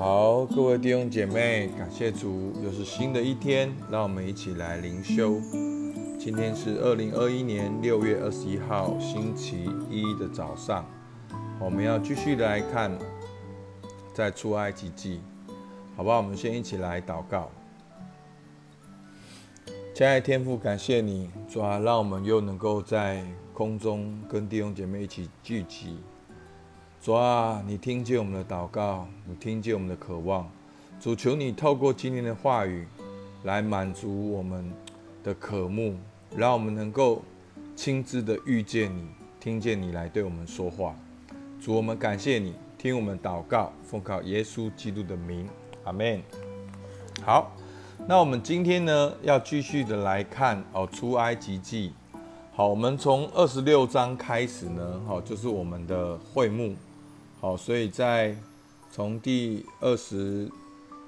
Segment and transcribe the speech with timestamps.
[0.00, 5.38] 好，各位弟兄姐妹，感谢主，又是新的一天，让我们一起来灵修。
[6.18, 10.86] 今天是二零二一年六月二十一号，星期一的早上，
[11.60, 12.98] 我们要继续来看
[14.14, 15.20] 在出埃及记，
[15.94, 16.16] 好不好？
[16.16, 17.50] 我们先一起来祷告。
[19.94, 23.22] 亲爱的天父，感谢你，主啊，让我们又能够在
[23.52, 25.98] 空中跟弟兄姐妹一起聚集。
[27.02, 30.46] 主啊，你听见我们的祷告，你听见我们的渴望。
[31.00, 32.86] 主求你透过今天的话语，
[33.44, 34.70] 来满足我们
[35.24, 35.96] 的渴慕，
[36.36, 37.22] 让我们能够
[37.74, 39.08] 亲自的遇见你，
[39.40, 40.94] 听见你来对我们说话。
[41.58, 45.48] 主，我们感谢你，听我们祷告，奉靠耶稣基督的名，
[45.84, 46.20] 阿门。
[47.24, 47.50] 好，
[48.06, 51.94] 那我们今天呢，要继续的来看哦，出埃及记。
[52.52, 56.74] 好，我们从二十六章开始呢，好，就是我们的会幕。
[57.40, 58.36] 好，所以在
[58.92, 60.46] 从第二十，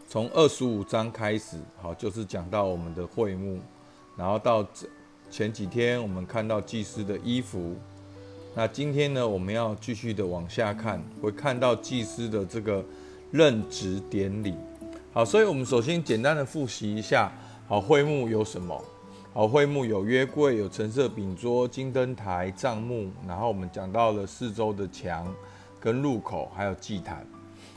[0.09, 3.61] 从二十五章开始，好，就是讲到我们的会幕，
[4.17, 4.67] 然后到
[5.31, 7.77] 前几天我们看到祭司的衣服，
[8.55, 12.83] 那今天呢，我们要继续的往下看，会看到祭司的这个
[13.31, 14.55] 任职典礼。
[15.13, 17.31] 好，所以我们首先简单的复习一下，
[17.69, 18.83] 好，会幕有什么？
[19.35, 25.31] 好，会幕有约柜，有橙色饼桌、金灯台、帐幕，然后我们讲到了四周的墙。
[25.83, 27.27] 跟入口还有祭坛，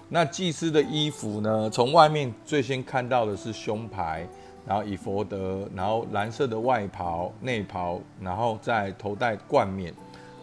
[0.07, 1.67] 那祭司的衣服呢？
[1.71, 4.27] 从外面最先看到的是胸牌，
[4.63, 9.91] 然后以佛德，然后蓝色的外袍、内袍，然后再头戴冠冕，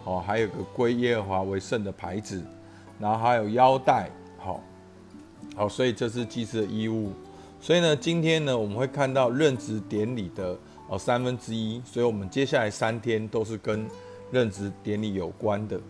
[0.02, 2.42] 哦，还有个归耶和华为圣的牌子，
[2.98, 4.60] 然后还有腰带，好，
[5.54, 7.12] 好，所以这是祭司的衣物。
[7.60, 13.86] 所以呢，今天呢，我们会看到任职典礼的哦三分之一，所以我们接下来三天都是跟
[14.32, 15.80] 任职典礼有关的。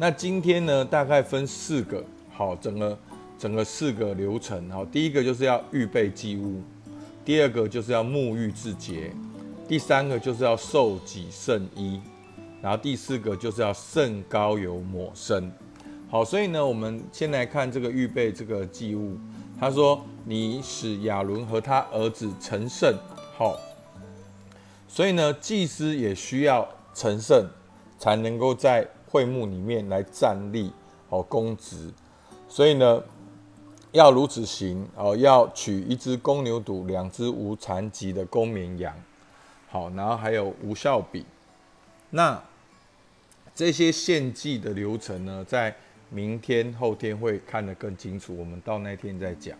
[0.00, 2.96] 那今天呢，大概分四个，好，整个
[3.36, 6.62] 整个四个流程，好，第一个就是要预备祭物，
[7.24, 9.10] 第二个就是要沐浴自洁，
[9.66, 12.00] 第三个就是要受己圣衣，
[12.62, 15.50] 然后第四个就是要圣膏油抹身，
[16.08, 19.18] 好，所以呢，我们先来看这个预备这个祭物，
[19.58, 22.94] 他说你使亚伦和他儿子成圣，
[23.36, 23.58] 好，
[24.86, 27.44] 所以呢，祭司也需要成圣，
[27.98, 30.70] 才能够在会幕里面来站立
[31.08, 31.90] 哦，公职，
[32.46, 33.02] 所以呢，
[33.92, 38.94] 要如此行哦，要取一只公牛犊，两只无残疾的公绵羊，
[39.70, 41.24] 好，然后还有无效笔。
[42.10, 42.38] 那
[43.54, 45.74] 这些献祭的流程呢，在
[46.10, 49.56] 明天后天会看得更清楚，我们到那天再讲。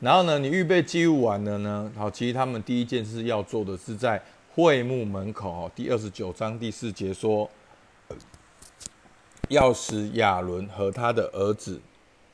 [0.00, 4.20] 然后呢，你预备祭物完了呢，好，其实他们第一件事要做的是在
[4.54, 7.48] 会幕门口，第二十九章第四节说。
[9.50, 11.80] 要使亚伦和他的儿子，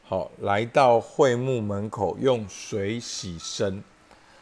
[0.05, 3.83] 好来到会幕门口用水洗身，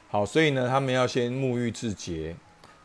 [0.09, 2.35] 好，所以呢，他们要先沐浴自洁，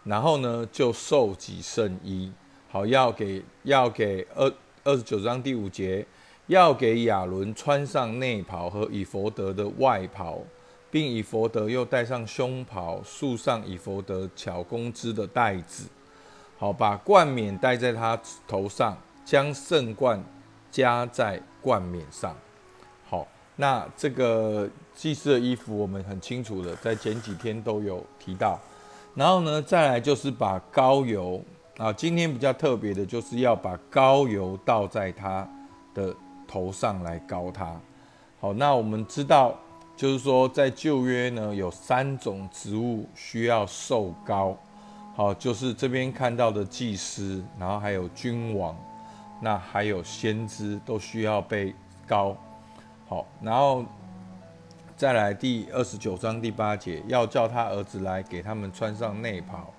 [0.03, 2.31] 然后呢，就受己圣衣，
[2.69, 6.05] 好，要给要给二二十九章第五节，
[6.45, 10.37] 要给亚伦穿上内袍和以佛德的外袍，
[10.91, 15.85] 并以佛德又戴上胸袍，束上以佛德巧工织的带子，
[16.59, 18.95] 好，把冠冕戴在他头上。
[19.23, 20.23] 将圣冠
[20.71, 22.35] 加在冠冕上，
[23.09, 28.59] 好，那这个祭祀的衣服我们很清楚的，在前几天都有提到。
[29.15, 31.43] 然后呢，再来就是把膏油
[31.77, 35.47] 啊，今天比较特别的就是要把膏油倒在他
[35.93, 36.15] 的
[36.47, 37.79] 头上来膏他。
[38.39, 39.57] 好，那我们知道，
[39.97, 44.55] 就是说在旧约呢，有三种植物需要受膏，
[45.15, 48.77] 好，就是这边看到的祭司，然后还有君王。
[49.41, 51.73] 那还有先知都需要被
[52.07, 52.35] 高
[53.07, 53.85] 好，然后
[54.95, 59.73] 再来第二十九章第八节，要叫他儿子来给他们穿上内袍。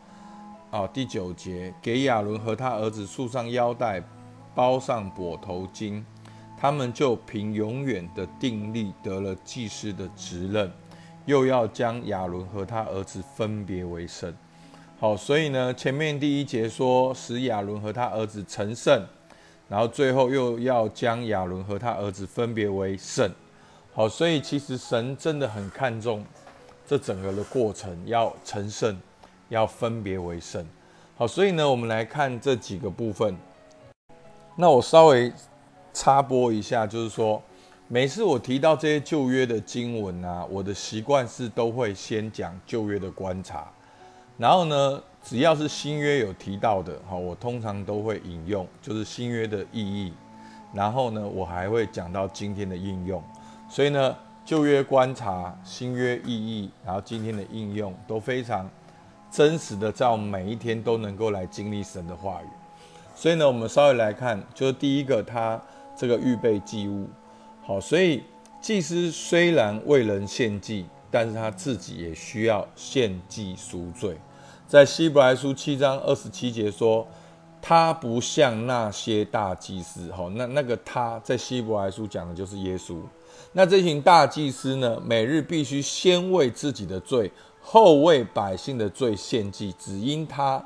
[0.71, 4.03] 哦，第九节，给亚伦和他儿子束上腰带，
[4.55, 6.03] 包上裹头巾，
[6.57, 10.71] 他们就凭永远的定力得了祭司的职任。
[11.27, 14.35] 又要将亚伦和他儿子分别为圣。
[14.99, 19.07] 好，所以呢，前面第一节说使亚伦和他儿子成圣。
[19.71, 23.31] 然后最后又要将亚伦和他儿子分别为圣，
[23.95, 26.25] 好，所以其实神真的很看重
[26.85, 29.01] 这整个的过程，要成圣，
[29.49, 30.67] 要分别为圣，
[31.17, 33.37] 好，所以呢，我们来看这几个部分。
[34.57, 35.33] 那我稍微
[35.95, 37.41] 插播一下，就是说，
[37.87, 43.71] 每次我提到这些旧约的经文啊，我的习惯是都会先讲旧约的观察，
[44.41, 45.01] 然后呢。
[45.23, 50.15] 只要是新约有提到的，哈，我通常都会引用，就是新约的意义。
[50.73, 53.23] 然后呢，我还会讲到今天的应用。
[53.69, 54.17] 所以呢，
[54.47, 58.67] 旧约观察、新约意义，然后今天的应用都非常
[59.31, 62.47] 真实的，在我们每一天都能够来经历神的话语。
[63.15, 65.61] 所以呢，我们稍微来看，就是第一个，他
[65.95, 67.07] 这个预备祭物。
[67.63, 68.25] 好，所以
[68.59, 74.17] 祭司虽然为人献祭，但是他自己也需要献祭赎罪。
[74.71, 77.05] 在希伯来书七章二十七节说。
[77.63, 82.97] 他不像那些大祭司，哈，那那个他在希伯来书讲的就是耶稣。
[83.53, 87.31] 那这群大祭司呢，每日必须先为自己的罪，
[87.61, 90.65] 后为百姓的罪献祭，只因他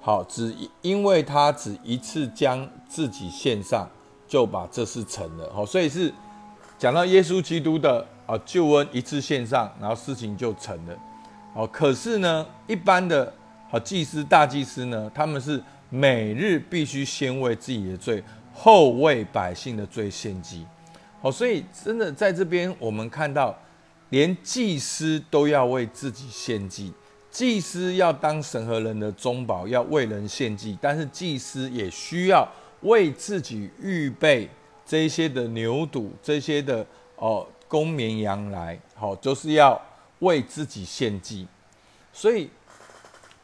[0.00, 3.90] 好，只因为他只一次将自己献上，
[4.28, 5.52] 就把这事成了。
[5.52, 6.14] 好，所以是
[6.78, 10.96] 讲到耶稣基督的啊救恩一次献上，然后事情就成了。
[11.54, 13.32] 好，可是呢，一般的
[13.70, 15.62] 好祭司、大祭司呢，他们是。
[15.90, 18.22] 每日必须先为自己的罪，
[18.52, 20.66] 后为百姓的罪献祭。
[21.22, 23.58] 好，所以真的在这边，我们看到，
[24.10, 26.92] 连祭司都要为自己献祭。
[27.30, 32.46] 祭司要当神和人的中保，要为人献祭，但是祭司也需要
[32.82, 34.46] 为自己预备
[34.84, 36.84] 这些的牛犊、这些的
[37.16, 39.80] 哦公绵羊来，好，就是要
[40.20, 41.46] 为自己献祭。
[42.12, 42.48] 所以。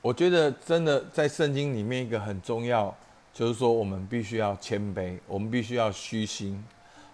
[0.05, 2.95] 我觉得真的在圣经里面一个很重要，
[3.33, 6.63] 就是说我们必须要谦卑，我们必须要虚心，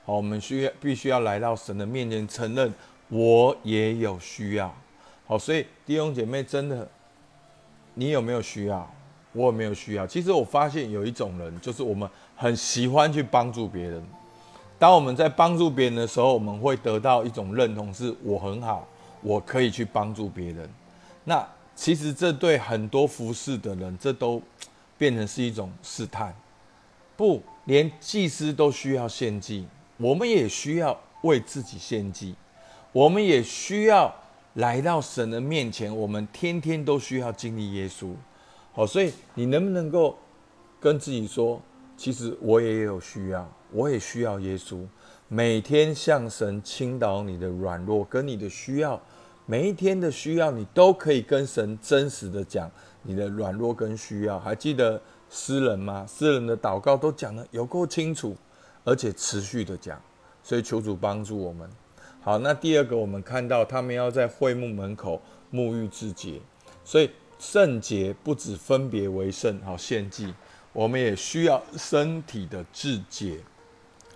[0.04, 2.74] 好，我们需要必须要来到神的面前，承认
[3.08, 4.74] 我也有需要，
[5.24, 6.88] 好，所以弟兄姐妹，真的，
[7.94, 8.92] 你有没有需要？
[9.34, 10.04] 我有没有需要？
[10.04, 14.02] 其实我发现有一种人，就是我们很喜欢去帮助别人。
[14.80, 18.88] 当我们在帮助别人的时候，我们会得到一种认同，是我很好，
[19.22, 20.68] 我可以去帮助别人。
[21.24, 21.46] 那。
[21.76, 24.42] 其实这对很多服侍的人，这都
[24.98, 26.34] 变成是一种试探。
[27.16, 32.34] 不，连祭司都需要献祭，我们也需要为自己献祭，
[32.92, 34.14] 我们也需要
[34.54, 35.96] 来到神的面前。
[35.96, 38.12] 我们天天都需要经历耶稣。
[38.74, 40.18] 好，所以你能不能够
[40.78, 41.62] 跟自己说，
[41.96, 44.84] 其实我也有需要，我也需要耶稣，
[45.32, 49.00] 每天向神倾倒你的软弱跟你的需要。
[49.46, 52.68] 每一天的需要，你都可以跟神真实的讲
[53.04, 54.40] 你的软弱跟需要。
[54.40, 55.00] 还记得
[55.30, 56.04] 诗人吗？
[56.08, 58.36] 诗人的祷告都讲的有够清楚，
[58.82, 60.02] 而且持续的讲。
[60.42, 61.70] 所以求主帮助我们。
[62.20, 65.22] 好，那第二个，我们看到他们要在会幕门口
[65.52, 66.40] 沐浴自洁，
[66.84, 70.34] 所以圣洁不止分别为圣，好献祭，
[70.72, 73.38] 我们也需要身体的自洁。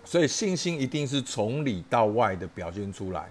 [0.05, 3.27] 所以信心一定是从里到外的表现出来。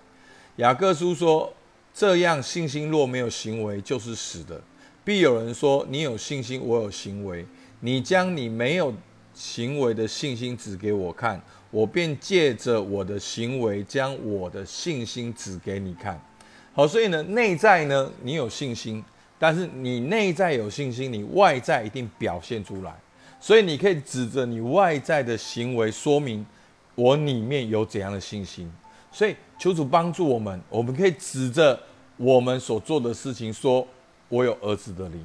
[0.57, 1.51] 雅各书说。
[1.97, 4.61] 这样信心若没有行为，就是死的。
[5.05, 7.47] 必有人说：“你有信心，我有行为。
[7.79, 8.93] 你将你没有
[9.33, 11.41] 行为的信心指给我看，
[11.71, 16.21] 我便借着我的行为将我的信心指给你看。”
[16.75, 19.01] 好，所以呢，内在呢，你有信心，
[19.39, 22.93] 但是你内在有信心，你外在一定表现出来。
[23.39, 26.45] 所以你可以指着你外在的行为，说明
[26.95, 28.71] 我里面有怎样的信心。
[29.13, 31.79] 所以求主帮助我们，我们可以指着
[32.17, 33.87] 我们所做的事情说
[34.29, 35.25] ：“我有儿子的灵，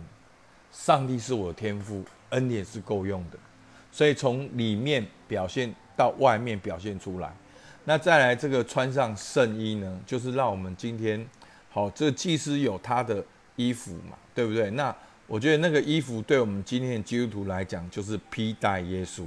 [0.72, 3.38] 上帝是我的天赋，恩典是够用的。”
[3.92, 7.36] 所以从里面表现到外面表现出来。
[7.86, 11.28] 那再来这个穿上圣衣呢，就是让我们今天
[11.72, 13.24] 好，这个祭司有他的
[13.56, 14.70] 衣服嘛，对不对？
[14.70, 19.26] 那我觉得那个衣服对我们今天的基督徒来讲，就是披戴耶稣。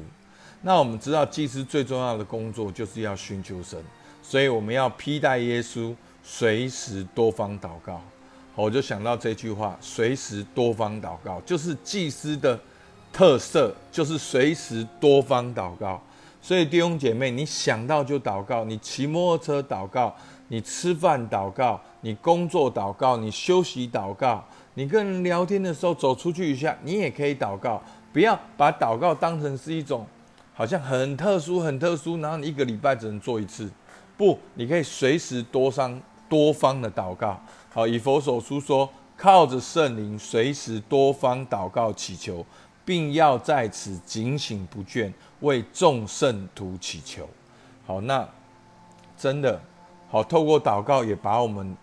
[0.62, 3.82] 那我们知道祭司最重要的工作就是要寻求神。
[4.22, 8.00] 所以我们要披戴耶稣，随时多方祷告。
[8.54, 12.58] 我就想到这句话：随时多方祷告，就是祭司的
[13.12, 16.00] 特色，就是随时多方祷告。
[16.40, 20.14] 所以弟兄姐妹，你想到就祷告，你骑摩托车祷告，
[20.48, 27.82] 你吃饭祷告，你工作祷告，你休息祷告，你跟人聊天的时候走出去一下，你也可以祷告。
[28.12, 30.06] 不要把祷告当成是一种
[30.54, 33.70] 好像很特殊、很特殊，然后你一个礼拜只能做一次。
[34.16, 37.40] 不，你可以随时多方多方的祷告。
[37.70, 42.44] 好，以佛所书说，靠着圣灵，随时多方祷告祈求，
[42.84, 47.28] 并要在此警醒不倦，为众圣徒祈求。
[47.86, 48.28] 好，那
[49.16, 49.60] 真的
[50.10, 51.74] 好，透过祷告也把我们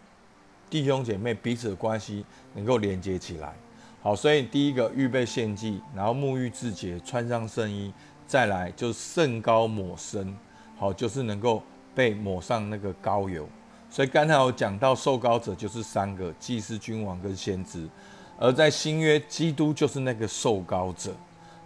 [0.69, 2.23] 弟兄姐妹彼此的关系
[2.53, 3.53] 能够连接起来。
[4.01, 7.91] 好，所以第一个预备献祭，然后沐浴自洁，穿上圣衣，
[8.29, 10.33] 再来就是圣膏抹身。
[10.77, 11.61] 好，就是能够。
[11.95, 13.45] 被抹上那个膏油，
[13.89, 17.85] 所以刚才我讲到受膏者就是三个祭司、君王跟先知，
[18.39, 21.11] 而在新约，基督就是那个受膏者。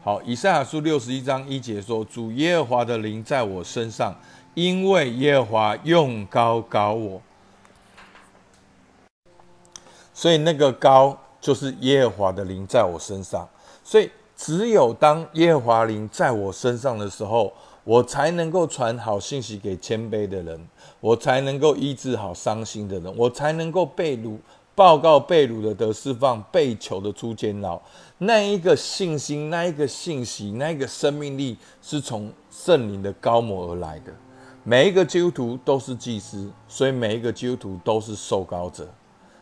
[0.02, 4.16] 好，以赛亚书六十一章一节说：“主耶和华的灵在我身上，
[4.56, 7.22] 因为耶和华用高高我。”
[10.16, 13.48] 所以那个高就是耶和华的灵在我身上。
[13.84, 14.10] 所以
[14.46, 17.54] 只有当耶和华灵在我身上的时候，
[17.86, 20.68] 我才能够传好信息给谦卑的人，
[21.00, 24.38] 我才能够医治好伤心的人，我才能够被掳。
[24.76, 27.82] 报告被掳的得释放，被囚的出监牢。
[28.18, 34.12] 那一个信心，那一个信息，那一个生命力，是从圣灵的高摩而来的。
[34.66, 38.86] 每一个基督徒都是祭司，所以每一个基督徒都是受膏者。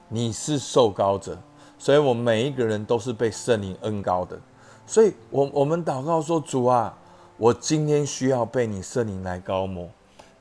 [0.10, 1.36] 你是受膏者，
[1.80, 4.40] 所以我们每一个人都是被圣灵恩高的。
[4.86, 6.98] 所以，我我们祷告说：主啊，
[7.38, 9.90] 我今天需要被你圣灵来高摩。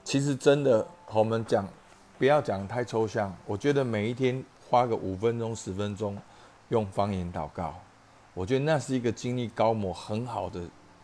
[0.04, 1.68] 其实真的，我们讲
[2.18, 3.35] 不要讲太抽象。
[3.47, 4.44] 我觉得每一天。
[4.70, 6.16] 花个五分钟、十分钟，
[6.68, 7.75] 用方言祷告，
[8.32, 10.61] 我觉得那是一个经历高模很好的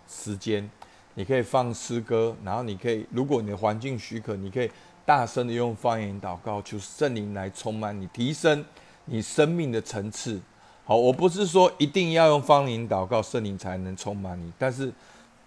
[0.06, 0.70] 时间。
[1.14, 4.70] 你可以放诗歌，然后你可以，如果你的环境许可，你可以
[5.04, 8.64] 大声的用方言祷告，求圣灵来充满你，提升
[9.06, 10.40] 你生命的层次。
[10.86, 14.90] 好，我不是说一定要用方言祷告，圣灵才能充满你，但是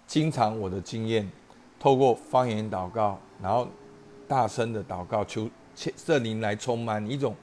[0.05, 1.27] 经常我的经验，
[1.79, 3.67] 透过方言祷告，然后
[4.27, 7.35] 大声的祷告，求圣灵来充满你一种。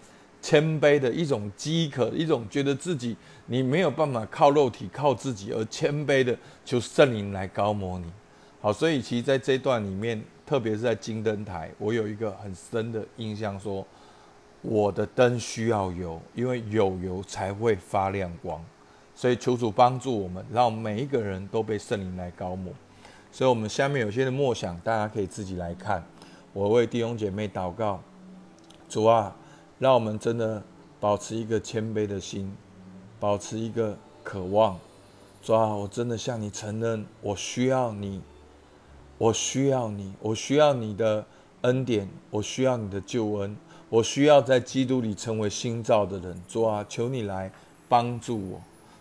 [0.42, 8.04] 谦卑的一种饥渴，一种觉得自己你没有办法靠肉体靠自己，而谦卑的求圣灵来高摩你。
[8.60, 13.84] 好，所以其实在这段里面，特别是在金灯台，我有一个很深的印象，说
[14.68, 18.60] 我的灯需要油，因为有油才会发亮光。
[19.14, 22.72] 所以求主帮助我们，让每一个人都被圣灵来高抹。
[23.30, 26.04] 所以我们下面有些的默想，大家可以自己来看。
[26.52, 28.00] 我为弟兄姐妹祷告，
[28.88, 29.34] 主啊。
[29.78, 30.62] 让我们真的
[30.98, 32.50] 保持一个谦卑的心，
[33.20, 33.94] 保持一个
[34.24, 34.78] 渴望。
[35.42, 38.22] 主啊，我真的向你承认，我需要你，
[39.18, 41.26] 我需要你，我需要你的
[41.60, 43.54] 恩典，我需要你的救恩，
[43.88, 46.42] 我需要在基督里成为新造的人。
[46.48, 47.50] 主啊，求你来
[47.88, 48.60] 帮助我。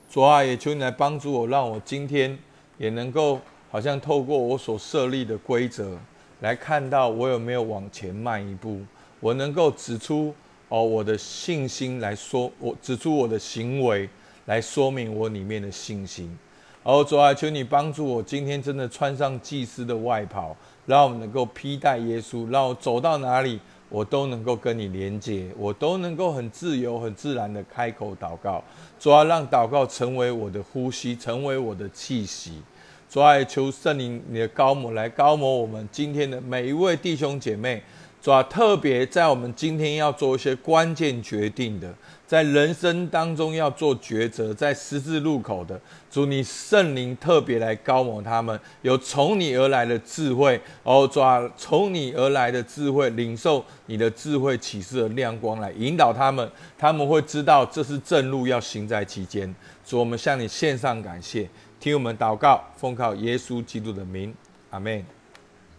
[0.10, 2.38] 主啊，也求你来帮助我，让我今天
[2.77, 3.39] 也能够
[3.72, 5.98] 好像透过我所设立的规则，
[6.42, 8.80] 来看到我有没有往前迈一步，
[9.20, 10.34] 我能够指出。
[10.68, 14.10] 哦，我的信心来说，我指出我的行为
[14.46, 16.36] 来说明我里面的信心。
[16.82, 20.56] 哦，主啊，求你帮助我，今天真的穿上祭司的外袍，
[20.88, 23.60] 让我们能够披戴耶稣，让我走到哪里，
[23.96, 28.62] 我都能够跟你连接，我都能够很自由、很自然的开口祷告。
[29.00, 32.62] 主要，让祷告成为我的呼吸，成为我的气息。
[33.10, 37.82] 主要，求圣灵你的高摩来高摩我们今天的每一位弟兄姐妹。
[38.25, 41.94] 主啊，特别在我们今天要做一些关键决定的，
[42.25, 45.79] 在人生当中要做抉择，在十字路口的，
[46.10, 59.53] 主你圣灵特别来高摩他们，有从你而来的智慧哦，主啊，从你而来的智慧，领受你的智慧启示的亮光来引导他们，他们会知道这是正路要行在其间。
[59.86, 61.48] 主，我们向你献上感谢，
[61.79, 64.34] 听我们祷告，奉靠耶稣基督的名，
[64.72, 65.05] 阿门。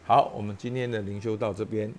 [0.05, 1.93] 好，我们今天的灵修到这边。